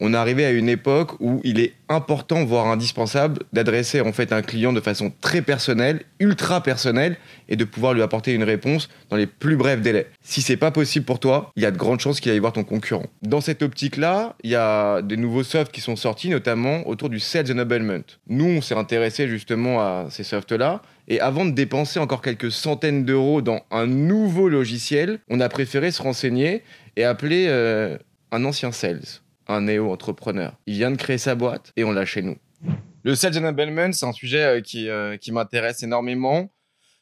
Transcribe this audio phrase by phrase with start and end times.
[0.00, 4.32] on est arrivé à une époque où il est important, voire indispensable, d'adresser en fait
[4.32, 7.16] un client de façon très personnelle, ultra personnelle,
[7.48, 10.06] et de pouvoir lui apporter une réponse dans les plus brefs délais.
[10.22, 12.52] Si c'est pas possible pour toi, il y a de grandes chances qu'il aille voir
[12.52, 13.06] ton concurrent.
[13.22, 17.18] Dans cette optique-là, il y a des nouveaux softs qui sont sortis, notamment autour du
[17.18, 18.04] Sales Enablement.
[18.28, 23.04] Nous, on s'est intéressé justement à ces softs-là, et avant de dépenser encore quelques centaines
[23.04, 26.62] d'euros dans un nouveau logiciel, on a préféré se renseigner
[26.96, 27.96] et appeler euh,
[28.30, 29.00] un ancien sales
[29.48, 30.56] un néo-entrepreneur.
[30.66, 32.36] Il vient de créer sa boîte et on l'a chez nous.
[33.02, 36.52] Le sales enablement, c'est un sujet euh, qui, euh, qui m'intéresse énormément.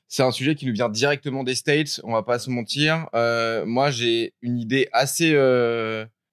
[0.09, 3.09] C'est un sujet qui nous vient directement des States, on va pas se mentir.
[3.15, 5.37] Euh, moi, j'ai une idée assez,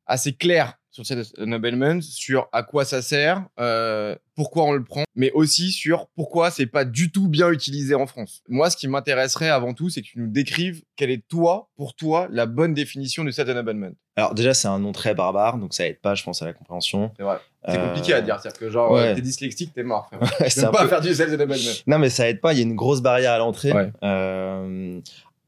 [0.06, 5.04] assez claire sur cet enablement, sur à quoi ça sert, euh, pourquoi on le prend,
[5.16, 8.44] mais aussi sur pourquoi c'est pas du tout bien utilisé en France.
[8.48, 11.96] Moi, ce qui m'intéresserait avant tout, c'est que tu nous décrives quelle est toi, pour
[11.96, 13.90] toi, la bonne définition de cet enablement.
[14.16, 16.54] Alors déjà, c'est un nom très barbare, donc ça aide pas, je pense, à la
[16.54, 17.12] compréhension.
[17.18, 17.40] C'est vrai.
[17.68, 20.12] C'est compliqué à dire, c'est-à-dire que genre, t'es dyslexique, t'es mort.
[20.40, 21.72] Ouais, tu peux pas faire du sales enablement.
[21.88, 22.54] Non, mais ça aide pas.
[22.54, 23.74] Il y a une grosse barrière à l'entrée.
[24.04, 25.00] Euh,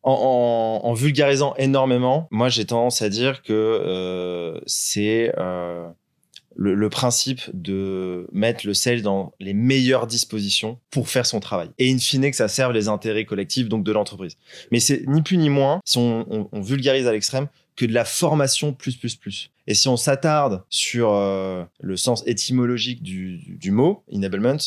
[0.06, 5.88] en, vulgarisant énormément, moi j'ai tendance à dire que euh, c'est euh,
[6.56, 11.70] le, principe de mettre le sales dans les meilleures dispositions pour faire son travail.
[11.80, 14.38] Et in fine, que ça serve les intérêts collectifs, donc de l'entreprise.
[14.72, 18.73] Mais c'est ni plus ni moins, si on, vulgarise à l'extrême, que de la formation
[18.73, 19.52] plus plus plus.
[19.67, 24.58] Et si on s'attarde sur euh, le sens étymologique du, mot, enablement,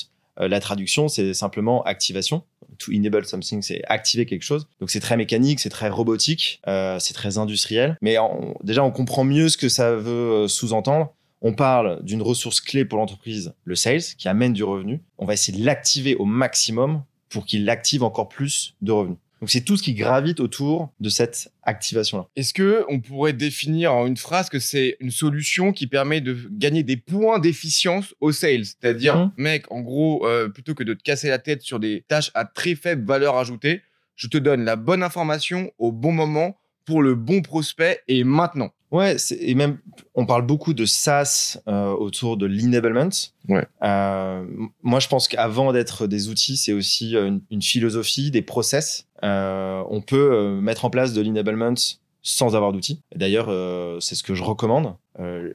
[0.46, 2.44] la traduction, c'est simplement activation.
[2.78, 4.68] To enable something, c'est activer quelque chose.
[4.78, 7.96] Donc c'est très mécanique, c'est très robotique, euh, c'est très industriel.
[8.00, 8.16] Mais
[8.62, 11.12] déjà, on comprend mieux ce que ça veut euh, sous-entendre.
[11.40, 15.02] On parle d'une ressource clé pour l'entreprise, le sales, qui amène du revenu.
[15.18, 19.18] On va essayer de l'activer au maximum pour qu'il active encore plus de revenus.
[19.40, 22.26] Donc c'est tout ce qui gravite autour de cette activation-là.
[22.34, 26.36] Est-ce que on pourrait définir en une phrase que c'est une solution qui permet de
[26.50, 28.64] gagner des points d'efficience au sales?
[28.64, 29.32] C'est-à-dire, mmh.
[29.36, 32.44] mec, en gros, euh, plutôt que de te casser la tête sur des tâches à
[32.44, 33.82] très faible valeur ajoutée,
[34.16, 38.70] je te donne la bonne information au bon moment pour le bon prospect et maintenant.
[38.90, 39.78] Ouais, et même
[40.14, 43.10] on parle beaucoup de SaaS euh, autour de l'enablement.
[43.48, 43.66] Ouais.
[43.82, 44.46] Euh,
[44.82, 49.06] moi, je pense qu'avant d'être des outils, c'est aussi une, une, philosophie, des process.
[49.24, 51.74] Euh, on peut euh, mettre en place de l'enablement
[52.22, 53.02] sans avoir d'outils.
[53.14, 54.94] D'ailleurs, euh, c'est ce que je recommande.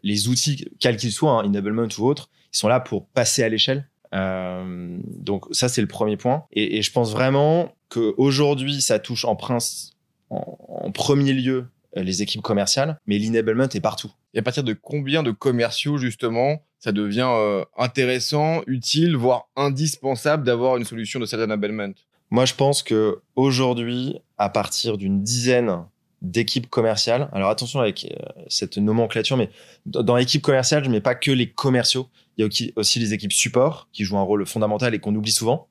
[0.03, 3.49] Les outils, quels qu'ils soient, hein, enablement ou autres, ils sont là pour passer à
[3.49, 3.87] l'échelle.
[4.11, 6.43] donc ça, c'est le premier point.
[6.51, 9.93] Et, je pense vraiment qu'aujourd'hui, ça touche en prince,
[10.29, 14.11] en, premier lieu les équipes commerciales, mais l'enablement est partout.
[14.33, 20.75] Et à partir de combien de commerciaux, justement, ça devient intéressant, utile, voire indispensable d'avoir
[20.75, 21.93] une solution de sales enablement?
[22.33, 25.85] Moi, je pense que aujourd'hui, à partir d'une dizaine
[26.23, 29.51] d'équipes commerciales, alors attention avec euh, cette nomenclature, mais
[29.85, 33.33] dans l'équipe commerciale, je mets pas que les commerciaux, il y a aussi les équipes
[33.33, 35.67] support qui jouent un rôle fondamental et qu'on oublie souvent.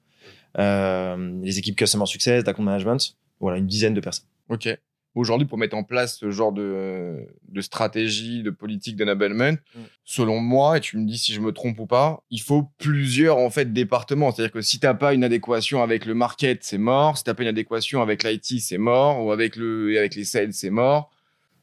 [0.57, 4.29] les équipes customer success, d'account management, voilà, une dizaine de personnes.
[4.49, 4.69] Ok
[5.15, 9.81] aujourd'hui pour mettre en place ce genre de, de stratégie, de politique d'enablement, mm.
[10.05, 13.39] selon moi, et tu me dis si je me trompe ou pas, il faut plusieurs
[13.39, 14.33] en fait départements.
[14.33, 17.19] C'est-à-dire que si t'as pas une adéquation avec le market, c'est mort.
[17.19, 19.25] Si t'as pas une adéquation avec l'IT, c'est mort.
[19.25, 21.11] Ou avec le avec les sales, c'est mort.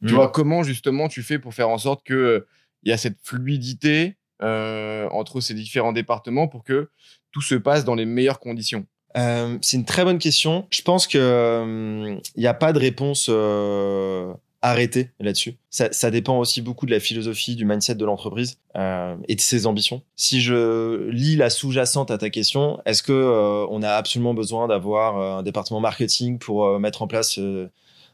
[0.06, 0.16] Tu mm.
[0.16, 2.46] vois comment justement tu fais pour faire en sorte que
[2.82, 6.88] il y a cette fluidité euh, entre ces différents départements pour que
[7.30, 8.86] tout se passe dans les meilleures conditions?
[9.16, 10.66] Euh, c'est une très bonne question.
[10.70, 14.32] Je pense que il euh, n'y a pas de réponse euh,
[14.62, 15.56] arrêtée là-dessus.
[15.70, 19.66] Ça, dépend aussi beaucoup de la philosophie, du mindset de l'entreprise euh, et de ses
[19.66, 20.02] ambitions.
[20.16, 25.38] Si je lis la sous-jacente à ta question, est-ce que on a absolument besoin d'avoir
[25.38, 27.38] un département marketing pour mettre en place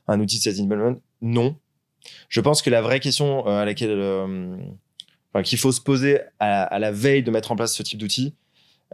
[0.09, 1.57] un outil de sales enablement Non.
[2.29, 3.99] Je pense que la vraie question à laquelle
[5.43, 8.35] qu'il faut se poser à, à la veille de mettre en place ce type d'outil,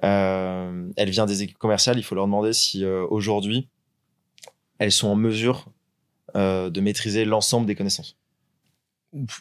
[0.01, 1.99] elle vient des équipes commerciales.
[1.99, 3.69] Il faut leur demander si euh, aujourd'hui
[4.79, 5.67] elles sont en mesure
[6.35, 8.17] euh, de maîtriser l'ensemble des connaissances.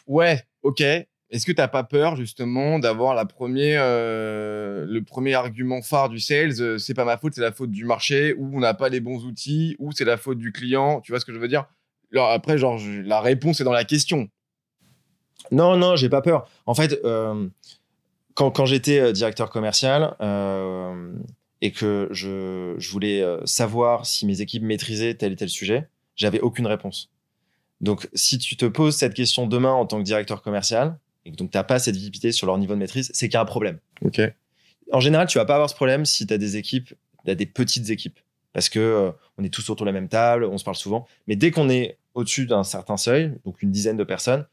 [0.06, 0.80] Ouais, ok.
[0.80, 6.20] Est-ce que tu n'as pas peur justement d'avoir la première, le premier argument phare du
[6.20, 9.00] sales, c'est pas ma faute, c'est la faute du marché, ou on n'a pas les
[9.00, 11.00] bons outils, ou c'est la faute du client.
[11.00, 11.64] Tu vois ce que je veux dire?
[12.12, 14.28] Alors après, genre, la réponse est dans la question.
[15.50, 16.46] Non, non, j'ai pas peur.
[16.66, 17.00] En fait,
[18.34, 21.12] quand, quand j'étais euh, directeur commercial euh,
[21.60, 25.88] et que je, je voulais euh, savoir si mes équipes maîtrisaient tel et tel sujet,
[26.16, 27.10] j'avais aucune réponse.
[27.80, 31.36] Donc, si tu te poses cette question demain en tant que directeur commercial et que
[31.36, 33.46] donc t'as pas cette visibilité sur leur niveau de maîtrise, c'est qu'il y a un
[33.46, 33.78] problème.
[34.04, 34.20] Ok.
[34.92, 36.94] En général, tu vas pas avoir ce problème si tu as des équipes,
[37.26, 38.18] as des petites équipes,
[38.52, 41.06] parce que euh, on est tous autour de la même table, on se parle souvent.
[41.26, 44.46] Mais dès qu'on est au-dessus d'un certain seuil, donc une dizaine de personnes,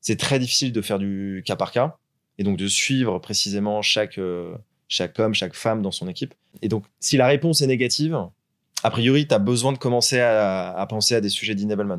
[0.00, 1.96] c'est très difficile de faire du cas par cas
[2.38, 4.54] et donc de suivre précisément chaque, euh,
[4.88, 6.34] chaque homme, chaque femme dans son équipe.
[6.62, 8.18] Et donc, si la réponse est négative,
[8.82, 11.98] a priori, tu as besoin de commencer à, penser à des sujets d'enablement.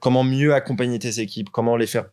[0.00, 2.06] Comment mieux accompagner tes équipes, comment les faire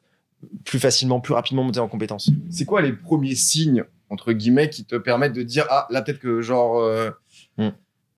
[0.65, 2.29] plus facilement, plus rapidement monter en compétences.
[2.49, 6.19] C'est quoi les premiers signes, entre guillemets, qui te permettent de dire, ah, là, peut-être
[6.19, 7.11] que genre, euh,
[7.57, 7.69] hmm.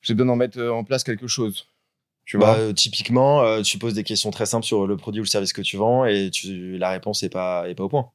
[0.02, 1.68] j'ai besoin d'en mettre en place quelque chose
[2.26, 5.24] tu bah, vois euh, typiquement, tu poses des questions très simples sur le produit ou
[5.24, 8.10] le service que tu vends et tu, la réponse n'est pas, est pas au point.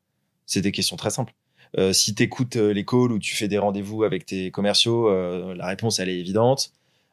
[0.50, 1.32] C'est des questions très simples.
[1.78, 5.08] Euh, si tu écoutes euh, les calls ou tu fais des rendez-vous avec tes commerciaux,
[5.08, 6.72] euh, la réponse, elle est évidente.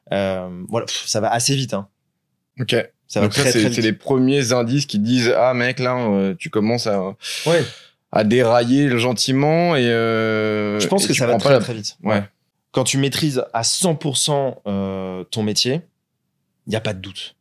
[0.10, 1.75] voilà, ça va assez vite.
[1.75, 1.88] Hein.
[2.60, 2.75] Ok.
[3.06, 7.16] Ça va très, C'est les premiers indices qui disent Ah, mec, là, tu commences à,
[7.45, 7.63] ouais.
[8.12, 9.75] à dérailler gentiment.
[9.75, 11.95] Et, Je pense que ça va très, très vite.
[12.01, 12.24] Ouais.
[12.72, 15.81] Quand tu maîtrises à 100% ton métier,
[16.66, 17.36] il n'y a pas de doute.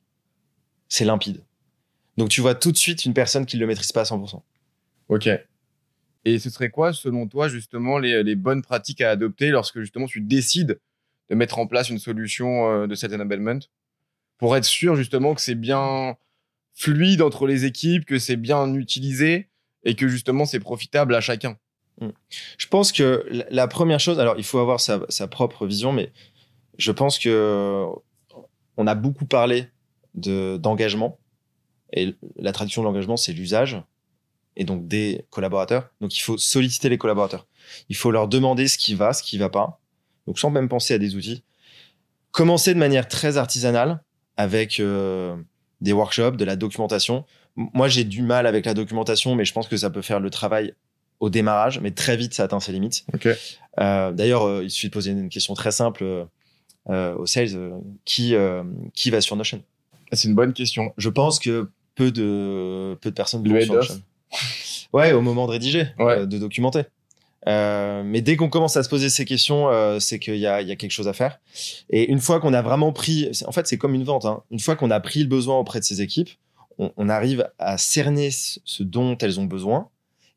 [0.91, 1.41] C'est limpide.
[2.19, 4.43] Donc, tu vois tout de suite une personne qui ne le maîtrise pas à 100%.
[5.09, 5.29] Ok.
[6.27, 10.21] Et ce serait quoi, selon toi, justement, les, bonnes pratiques à adopter lorsque justement tu
[10.21, 10.81] décides
[11.31, 13.61] de mettre en place une solution euh, de set enablement
[14.37, 16.17] pour être sûr justement que c'est bien
[16.75, 19.51] fluide entre les équipes, que c'est bien utilisé
[19.85, 21.59] et que justement c'est profitable à chacun?
[22.01, 22.11] Hmm.
[22.59, 26.13] Je pense que la première chose, alors il faut avoir sa, propre vision, mais
[26.77, 27.85] je pense que
[28.77, 29.69] on a beaucoup parlé
[30.15, 31.21] d'engagement
[31.93, 33.81] et la traduction de l'engagement c'est l'usage
[34.57, 35.91] et donc des collaborateurs.
[36.01, 37.47] Donc il faut solliciter les collaborateurs.
[37.89, 39.81] Il faut leur demander ce qui va, ce qui va pas.
[40.27, 41.43] Donc sans même penser à des outils.
[42.31, 44.03] Commencer de manière très artisanale
[44.37, 45.37] avec euh,
[45.81, 47.25] des workshops, de la documentation.
[47.55, 50.31] Moi j'ai du mal avec la documentation, mais je pense que ça peut faire le
[50.31, 50.75] travail
[51.21, 53.07] au démarrage, mais très vite ça atteint ses limites.
[53.79, 56.27] Euh, d'ailleurs, euh, il suffit de poser une question très simple
[56.89, 58.35] aux sales qui
[58.95, 59.63] qui va sur Notion?
[60.13, 60.93] Ah, c'est une bonne question.
[60.97, 64.03] Je pense que peu de peu de personnes vont sur Notion.
[64.93, 66.83] Ouais, au moment de rédiger, euh, de documenter.
[67.49, 70.63] Euh, mais dès qu'on commence à se poser ces questions, euh, c'est qu'il y a,
[70.63, 71.39] il y a quelque chose à faire.
[71.91, 74.25] Et une fois qu'on a vraiment pris, en fait, c'est comme une vente.
[74.25, 74.43] Hein.
[74.51, 76.31] Une fois qu'on a pris le besoin auprès de ces équipes,
[76.79, 79.89] on, on, arrive à cerner ce dont elles ont besoin.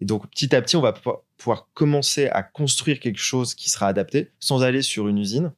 [0.01, 0.93] Et donc, petit à petit, on va
[1.37, 5.51] pouvoir commencer à construire quelque chose qui sera adapté sans aller sur une usine.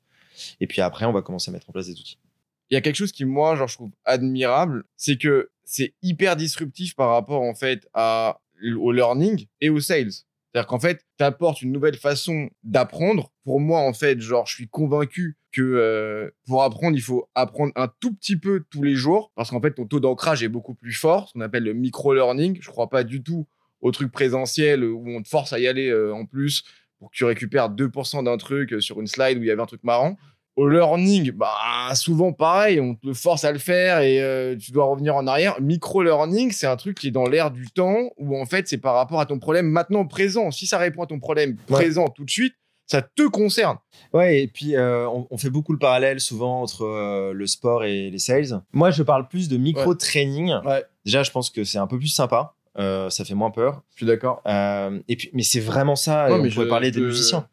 [0.59, 2.17] Et puis après, on va commencer à mettre en place des outils.
[2.69, 6.35] Il y a quelque chose qui, moi, genre, je trouve admirable, c'est que c'est hyper
[6.38, 8.39] disruptif par rapport, en fait, à
[8.80, 10.12] au learning et au sales.
[10.54, 13.31] C'est-à-dire qu'en fait, tu apportes une nouvelle façon d'apprendre.
[13.46, 17.72] Pour moi, en fait, genre, je suis convaincu que euh, pour apprendre, il faut apprendre
[17.75, 20.74] un tout petit peu tous les jours parce qu'en fait, ton taux d'ancrage est beaucoup
[20.74, 22.58] plus fort, ce qu'on appelle le micro-learning.
[22.62, 23.48] Je crois pas du tout
[23.80, 26.63] au truc présentiel où on te force à y aller euh, en plus
[27.00, 29.66] pour que tu récupères 2% d'un truc sur une slide où il y avait un
[29.66, 30.18] truc marrant.
[30.62, 31.56] Au learning, bah
[31.96, 35.60] souvent pareil, on te force à le faire et euh, tu dois revenir en arrière.
[35.60, 38.78] Micro learning, c'est un truc qui est dans l'air du temps où en fait c'est
[38.78, 40.52] par rapport à ton problème maintenant présent.
[40.52, 42.54] Si ça répond à ton problème présent tout de suite,
[42.86, 43.78] ça te concerne.
[44.13, 48.12] Ouais, et puis euh, on, fait beaucoup le parallèle souvent entre euh, le sport et
[48.12, 48.62] les sales.
[48.72, 50.54] Moi, je parle plus de micro training.
[51.06, 52.54] Déjà, je pense que c'est un peu plus sympa.
[52.78, 53.81] ça fait moins peur.
[53.94, 54.44] Je suis d'accord.
[54.46, 56.28] et puis, mais c'est vraiment ça.
[56.30, 57.48] on pourrait parler des musiciens.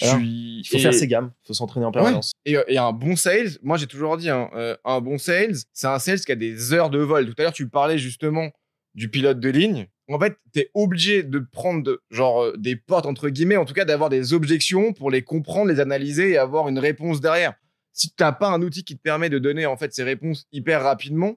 [0.00, 2.32] Il faut faire ses gammes, il faut s'entraîner en permanence.
[2.48, 5.86] Euh, et, un bon sales, moi j'ai toujours dit, hein, euh, un bon sales, c'est
[5.86, 7.26] un sales qui a des heures de vol.
[7.26, 8.50] Tout à l'heure, tu parlais justement
[8.94, 9.88] du pilote de ligne.
[10.08, 13.74] En fait, tu es obligé de prendre genre euh, des portes entre guillemets, en tout
[13.74, 17.54] cas d'avoir des objections pour les comprendre, les analyser et avoir une réponse derrière.
[17.92, 20.46] Si tu n'as pas un outil qui te permet de donner en fait ces réponses
[20.52, 21.36] hyper rapidement,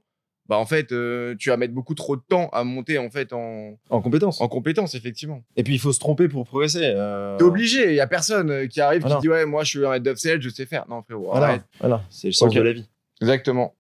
[0.49, 3.31] bah en fait euh, tu vas mettre beaucoup trop de temps à monter en fait
[3.31, 4.41] en en compétence.
[4.41, 5.43] en compétence effectivement.
[5.55, 7.37] Et puis il faut se tromper pour progresser euh...
[7.37, 9.85] t'es obligé il y a personne euh, qui arrive qui dit ouais moi je suis
[9.85, 10.85] un head of sales je sais faire.
[10.89, 12.03] Non frérot voilà, voilà.
[12.09, 12.89] c'est le sens de la vie.
[13.21, 13.75] Exactement.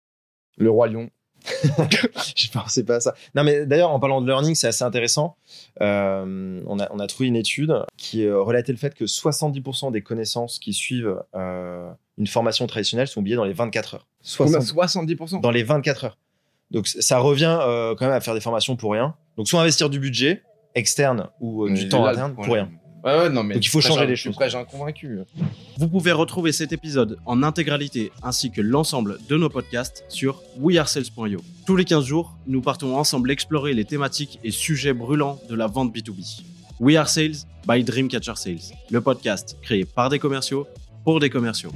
[0.58, 1.10] Le roi lion.
[2.36, 3.16] Je pensais pas à ça.
[3.34, 5.38] Non, mais d'ailleurs, en parlant de learning, c'est assez intéressant.
[5.82, 10.04] Euh, on, a, on, a, trouvé une étude qui relatait le fait que 70% des
[10.04, 14.08] connaissances qui suivent une formation traditionnelle sont oubliées dans les 24 heures.
[14.24, 16.18] 70% Dans les 24 heures.
[16.72, 19.14] Donc ça revient euh, quand même à faire des formations pour rien.
[19.38, 20.42] Donc soit investir du budget
[20.74, 22.70] externe ou euh, du temps interne pour rien.
[23.04, 24.34] Ouais, ouais, non, mais Donc il faut changer les choses.
[24.36, 25.20] Après, j'ai un convaincu.
[25.78, 31.42] Vous pouvez retrouver cet épisode en intégralité ainsi que l'ensemble de nos podcasts sur wearesales.io.
[31.66, 35.66] Tous les 15 jours, nous partons ensemble explorer les thématiques et sujets brûlants de la
[35.66, 36.44] vente B2B.
[36.80, 40.68] We Are Sales by Dreamcatcher Sales, le podcast créé par des commerciaux
[41.04, 41.72] pour des commerciaux.